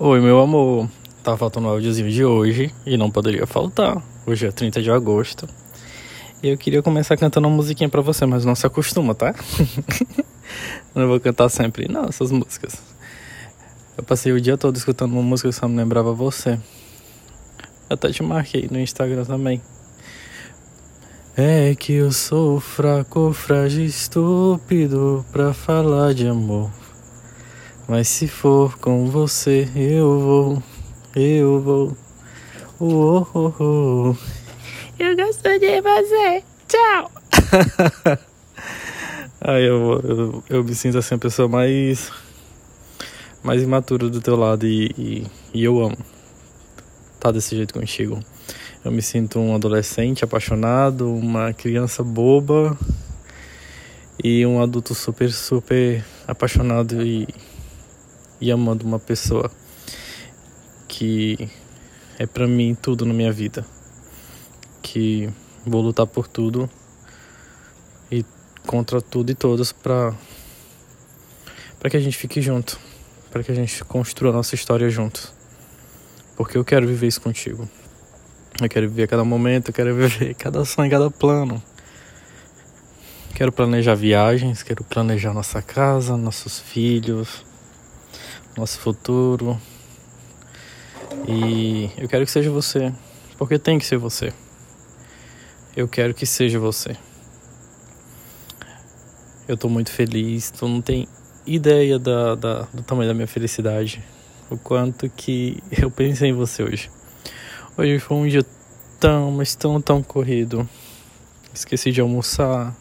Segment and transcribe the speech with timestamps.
[0.00, 0.88] Oi, meu amor.
[1.24, 4.00] Tá faltando o áudiozinho de hoje e não poderia faltar.
[4.24, 5.48] Hoje é 30 de agosto.
[6.40, 9.34] E eu queria começar cantando uma musiquinha pra você, mas não se acostuma, tá?
[10.94, 12.80] não vou cantar sempre, não, essas músicas.
[13.96, 16.60] Eu passei o dia todo escutando uma música que só me lembrava você.
[17.90, 19.60] Até te marquei no Instagram também.
[21.36, 26.77] É que eu sou fraco, frágil, estúpido pra falar de amor.
[27.88, 30.62] Mas se for com você, eu vou,
[31.16, 31.96] eu vou.
[32.78, 34.16] Oh, oh, oh.
[34.98, 36.44] Eu gosto de você.
[36.68, 37.10] Tchau.
[39.40, 42.12] Ai, eu, eu, eu me sinto assim a pessoa mais
[43.42, 45.96] mais imatura do teu lado e, e, e eu amo
[47.18, 48.20] tá desse jeito contigo.
[48.84, 52.78] Eu me sinto um adolescente apaixonado, uma criança boba
[54.22, 57.26] e um adulto super, super apaixonado e
[58.40, 59.50] e amando uma pessoa
[60.86, 61.48] que
[62.18, 63.64] é para mim tudo na minha vida.
[64.82, 65.28] Que
[65.66, 66.68] vou lutar por tudo
[68.10, 68.24] e
[68.66, 70.14] contra tudo e todos para
[71.78, 72.76] para que a gente fique junto,
[73.30, 75.32] para que a gente construa a nossa história juntos.
[76.36, 77.68] Porque eu quero viver isso contigo.
[78.60, 81.62] Eu quero viver cada momento, eu quero viver cada sonho, cada plano.
[83.34, 87.44] Quero planejar viagens, quero planejar nossa casa, nossos filhos,
[88.56, 89.60] nosso futuro.
[91.26, 92.92] E eu quero que seja você,
[93.36, 94.32] porque tem que ser você.
[95.76, 96.96] Eu quero que seja você.
[99.46, 101.08] Eu tô muito feliz, tu não tem
[101.46, 104.02] ideia da, da, do tamanho da minha felicidade.
[104.50, 106.90] O quanto que eu pensei em você hoje.
[107.76, 108.44] Hoje foi um dia
[108.98, 110.68] tão, mas tão, tão corrido.
[111.54, 112.76] Esqueci de almoçar,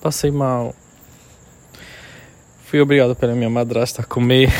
[0.00, 0.74] passei mal,
[2.72, 4.50] Fui obrigado pela minha madrasta a comer.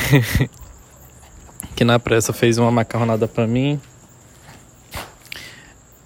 [1.74, 3.80] que na pressa fez uma macarronada para mim.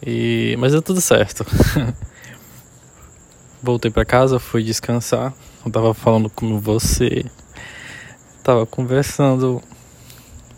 [0.01, 1.45] E mas deu tudo certo.
[3.61, 5.35] Voltei para casa, fui descansar.
[5.65, 7.25] Eu tava falando com você.
[8.41, 9.61] Tava conversando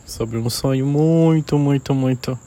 [0.05, 2.39] sobre um sonho muito, muito, muito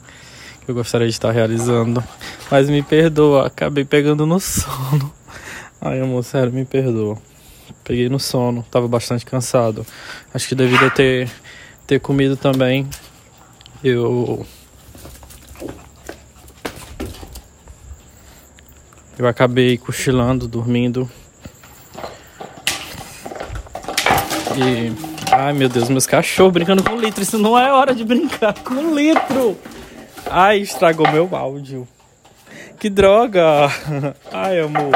[0.64, 2.04] que eu gostaria de estar realizando.
[2.48, 5.12] Mas me perdoa, acabei pegando no sono.
[5.80, 7.31] Ai, amor, sério, me perdoa.
[7.84, 9.86] Peguei no sono, tava bastante cansado.
[10.32, 11.30] Acho que devido a ter,
[11.86, 12.88] ter comido também,
[13.82, 14.46] eu.
[19.18, 21.10] Eu acabei cochilando, dormindo.
[24.56, 25.12] E.
[25.32, 27.22] Ai meu Deus, meus cachorros brincando com litro.
[27.22, 29.56] Isso não é hora de brincar com litro.
[30.30, 31.88] Ai, estragou meu áudio.
[32.78, 33.68] Que droga!
[34.32, 34.92] Ai, amor.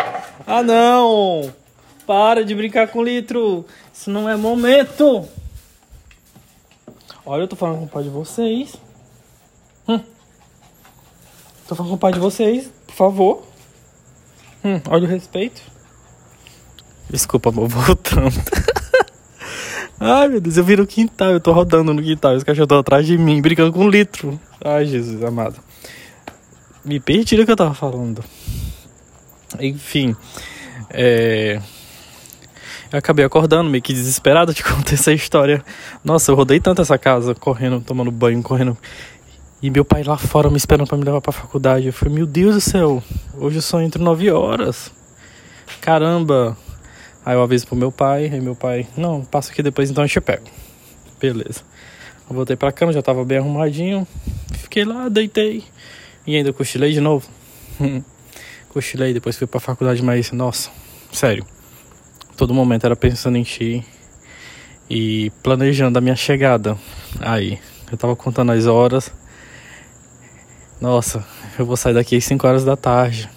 [0.47, 1.53] Ah, não!
[2.07, 3.65] Para de brincar com litro.
[3.93, 5.29] Isso não é momento.
[7.25, 8.77] Olha, eu tô falando com o pai de vocês.
[9.89, 10.01] Hum.
[11.67, 13.43] Tô falando com o pai de vocês, por favor.
[14.65, 15.61] Hum, olha o respeito.
[17.11, 18.35] Desculpa, amor, voltando.
[19.99, 22.79] Ai, meu Deus, eu vi no quintal, eu tô rodando no quintal, os cachorros estão
[22.79, 24.39] atrás de mim, brincando com litro.
[24.63, 25.59] Ai, Jesus amado.
[26.85, 28.23] Me perdi o que eu tava falando.
[29.59, 30.15] Enfim,
[30.91, 31.61] é...
[32.97, 35.63] Acabei acordando, meio que desesperado de contar essa história.
[36.03, 38.77] Nossa, eu rodei tanto essa casa, correndo, tomando banho, correndo.
[39.63, 41.87] E meu pai lá fora me esperando para me levar pra faculdade.
[41.87, 43.03] Eu falei, meu Deus do céu,
[43.35, 44.91] hoje eu só entro 9 horas.
[45.81, 46.57] Caramba.
[47.23, 50.07] Aí eu aviso pro meu pai, aí meu pai, não, passa aqui depois então a
[50.07, 50.45] gente pega.
[51.21, 51.63] Beleza.
[52.31, 54.07] Eu voltei pra cama, já tava bem arrumadinho.
[54.55, 55.65] Fiquei lá, deitei.
[56.27, 57.29] E ainda cochilei de novo.
[58.71, 60.71] cochilei, depois fui pra faculdade, mas, nossa,
[61.13, 61.45] sério
[62.37, 63.85] todo momento era pensando em ti
[64.89, 66.77] e planejando a minha chegada.
[67.21, 67.59] Aí,
[67.91, 69.11] eu tava contando as horas.
[70.81, 71.25] Nossa,
[71.59, 73.29] eu vou sair daqui às 5 horas da tarde.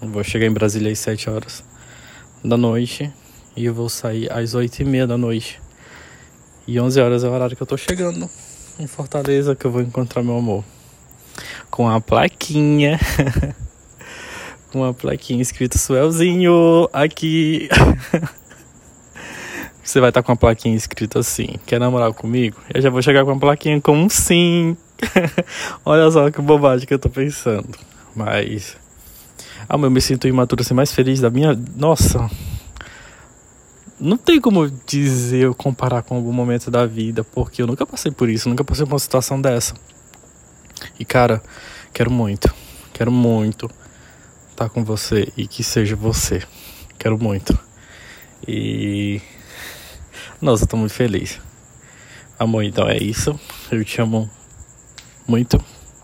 [0.00, 1.64] Vou chegar em Brasília às 7 horas
[2.42, 3.12] da noite.
[3.56, 5.60] E eu vou sair às 8 e meia da noite.
[6.66, 8.30] E 11 horas é o horário que eu tô chegando
[8.78, 10.64] em Fortaleza, que eu vou encontrar meu amor.
[11.68, 12.98] Com a plaquinha.
[14.78, 17.68] uma plaquinha escrito Suelzinho aqui.
[19.82, 22.56] Você vai estar tá com uma plaquinha escrito assim: Quer namorar comigo?
[22.72, 24.76] Eu já vou chegar com uma plaquinha com um sim.
[25.84, 27.76] Olha só que bobagem que eu tô pensando.
[28.14, 28.76] Mas.
[29.68, 31.58] Ah, eu me sinto imaturo assim, mais feliz da minha.
[31.74, 32.30] Nossa.
[33.98, 38.30] Não tem como dizer comparar com algum momento da vida, porque eu nunca passei por
[38.30, 39.74] isso, nunca passei por uma situação dessa.
[40.98, 41.42] E cara,
[41.92, 42.54] quero muito,
[42.92, 43.68] quero muito
[44.60, 46.42] estar com você e que seja você.
[46.98, 47.58] Quero muito.
[48.46, 49.22] E.
[50.40, 51.40] Nossa, eu tô muito feliz.
[52.38, 53.38] Amor, então é isso.
[53.70, 54.28] Eu te amo
[55.26, 55.58] muito.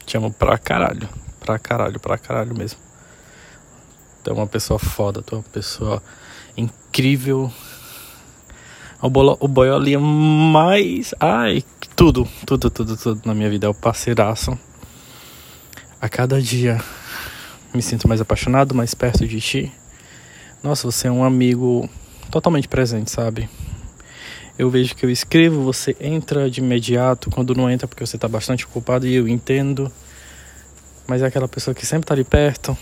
[0.06, 1.06] Te amo pra caralho.
[1.38, 2.80] Pra caralho, pra caralho mesmo.
[4.24, 6.02] Tu é uma pessoa foda, tu é uma pessoa
[6.56, 7.52] incrível.
[9.02, 11.14] O, bolo, o boiolinha mais.
[11.20, 11.62] Ai,
[11.94, 14.58] tudo, tudo, tudo, tudo na minha vida é o parceiraço.
[16.00, 16.80] A cada dia
[17.76, 19.72] me sinto mais apaixonado, mais perto de ti.
[20.62, 21.88] Nossa, você é um amigo
[22.30, 23.48] totalmente presente, sabe?
[24.58, 28.26] Eu vejo que eu escrevo, você entra de imediato, quando não entra porque você está
[28.26, 29.92] bastante ocupado e eu entendo.
[31.06, 32.76] Mas é aquela pessoa que sempre está ali perto.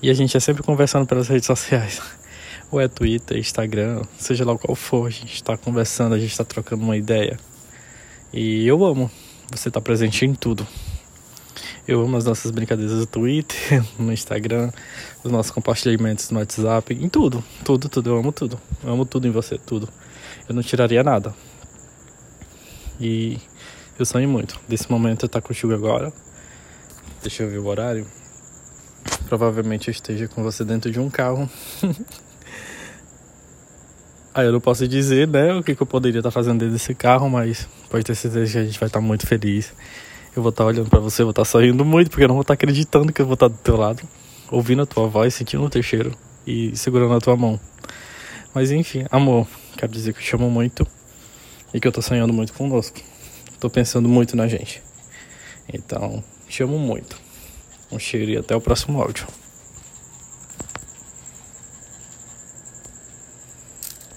[0.00, 2.00] E a gente é sempre conversando pelas redes sociais.
[2.70, 6.44] Ou é Twitter, Instagram, seja lá qual for, a gente está conversando, a gente está
[6.44, 7.36] trocando uma ideia.
[8.32, 9.10] E eu amo
[9.50, 10.64] você estar tá presente em tudo.
[11.86, 14.70] Eu amo as nossas brincadeiras no Twitter, no Instagram,
[15.24, 18.10] os nossos compartilhamentos no WhatsApp, em tudo, tudo, tudo.
[18.10, 18.60] Eu amo tudo.
[18.82, 19.88] Eu amo tudo em você, tudo.
[20.48, 21.34] Eu não tiraria nada.
[23.00, 23.38] E
[23.98, 26.12] eu sonho muito desse momento estar contigo agora.
[27.22, 28.06] Deixa eu ver o horário.
[29.28, 31.48] Provavelmente eu esteja com você dentro de um carro.
[34.32, 36.94] Aí eu não posso dizer, né, o que, que eu poderia estar fazendo dentro desse
[36.94, 39.72] carro, mas pode ter certeza que a gente vai estar muito feliz.
[40.34, 42.54] Eu vou estar olhando para você, vou estar sorrindo muito, porque eu não vou estar
[42.54, 44.02] acreditando que eu vou estar do teu lado,
[44.50, 46.12] ouvindo a tua voz, sentindo o teu cheiro
[46.46, 47.58] e segurando a tua mão.
[48.54, 49.46] Mas enfim, amor,
[49.76, 50.86] quero dizer que eu te amo muito
[51.74, 53.00] e que eu tô sonhando muito conosco.
[53.58, 54.82] Tô pensando muito na gente.
[55.72, 57.16] Então, te amo muito.
[57.90, 59.26] Um cheiro e até o próximo áudio.